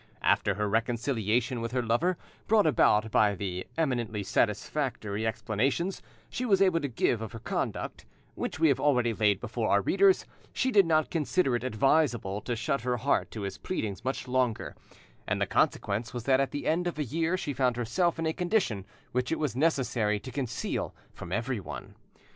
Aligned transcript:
After 0.23 0.55
her 0.55 0.67
reconciliation 0.67 1.61
with 1.61 1.73
her 1.73 1.83
lover, 1.83 2.17
brought 2.47 2.65
about 2.65 3.11
by 3.11 3.35
the 3.35 3.67
eminently 3.77 4.23
satisfactory 4.23 5.27
explanations 5.27 6.01
she 6.27 6.43
was 6.43 6.59
able 6.59 6.79
to 6.79 6.87
give 6.87 7.21
of 7.21 7.33
her 7.33 7.37
conduct, 7.39 8.07
which 8.33 8.59
we 8.59 8.69
have 8.69 8.79
already 8.79 9.13
laid 9.13 9.39
before 9.39 9.69
our 9.69 9.79
readers, 9.83 10.25
she 10.53 10.71
did 10.71 10.87
not 10.87 11.11
consider 11.11 11.55
it 11.55 11.63
advisable 11.63 12.41
to 12.41 12.55
shut 12.55 12.81
her 12.81 12.97
heart 12.97 13.29
to 13.29 13.41
his 13.43 13.59
pleadings 13.59 14.03
much 14.03 14.27
longer, 14.27 14.75
and 15.27 15.39
the 15.39 15.45
consequence 15.45 16.15
was 16.15 16.23
that 16.23 16.39
at 16.39 16.49
the 16.49 16.65
end 16.65 16.87
of 16.87 16.97
a 16.97 17.03
year 17.03 17.37
she 17.37 17.53
found 17.53 17.77
herself 17.77 18.17
in 18.17 18.25
a 18.25 18.33
condition 18.33 18.87
which 19.11 19.31
it 19.31 19.37
was 19.37 19.55
necessary 19.55 20.19
to 20.19 20.31
conceal 20.31 20.95
from 21.13 21.31
everyone. 21.31 21.93